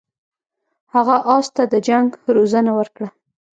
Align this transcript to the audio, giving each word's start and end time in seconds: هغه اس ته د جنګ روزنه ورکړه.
هغه 0.93 1.15
اس 1.35 1.47
ته 1.55 1.63
د 1.71 1.73
جنګ 1.87 2.09
روزنه 2.35 2.71
ورکړه. 2.79 3.07